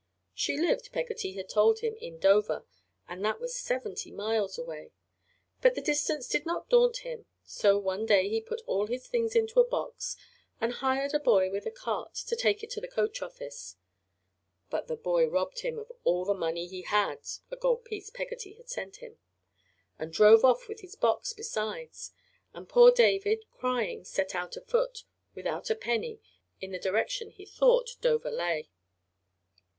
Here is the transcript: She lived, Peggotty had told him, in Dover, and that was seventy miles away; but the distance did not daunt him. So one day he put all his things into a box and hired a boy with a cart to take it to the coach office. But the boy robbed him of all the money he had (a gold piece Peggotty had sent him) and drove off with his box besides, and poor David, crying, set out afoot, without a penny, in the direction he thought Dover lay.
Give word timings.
She 0.33 0.57
lived, 0.57 0.91
Peggotty 0.93 1.33
had 1.33 1.47
told 1.47 1.81
him, 1.81 1.93
in 1.99 2.17
Dover, 2.17 2.65
and 3.07 3.23
that 3.23 3.39
was 3.39 3.55
seventy 3.55 4.09
miles 4.11 4.57
away; 4.57 4.93
but 5.61 5.75
the 5.75 5.79
distance 5.81 6.27
did 6.27 6.43
not 6.43 6.67
daunt 6.71 7.01
him. 7.05 7.27
So 7.43 7.77
one 7.77 8.07
day 8.07 8.27
he 8.27 8.41
put 8.41 8.63
all 8.65 8.87
his 8.87 9.05
things 9.07 9.35
into 9.35 9.59
a 9.59 9.67
box 9.67 10.17
and 10.59 10.73
hired 10.73 11.13
a 11.13 11.19
boy 11.19 11.51
with 11.51 11.67
a 11.67 11.71
cart 11.71 12.15
to 12.15 12.35
take 12.35 12.63
it 12.63 12.71
to 12.71 12.81
the 12.81 12.87
coach 12.87 13.21
office. 13.21 13.75
But 14.71 14.87
the 14.87 14.95
boy 14.97 15.27
robbed 15.27 15.59
him 15.59 15.77
of 15.77 15.91
all 16.03 16.25
the 16.25 16.33
money 16.33 16.65
he 16.67 16.81
had 16.81 17.19
(a 17.51 17.55
gold 17.55 17.85
piece 17.85 18.09
Peggotty 18.09 18.53
had 18.53 18.69
sent 18.69 19.03
him) 19.03 19.19
and 19.99 20.11
drove 20.11 20.43
off 20.43 20.67
with 20.67 20.79
his 20.79 20.95
box 20.95 21.31
besides, 21.31 22.11
and 22.55 22.67
poor 22.67 22.89
David, 22.91 23.45
crying, 23.51 24.03
set 24.03 24.33
out 24.33 24.57
afoot, 24.57 25.03
without 25.35 25.69
a 25.69 25.75
penny, 25.75 26.19
in 26.59 26.71
the 26.71 26.79
direction 26.79 27.29
he 27.29 27.45
thought 27.45 27.97
Dover 28.01 28.31
lay. 28.31 28.67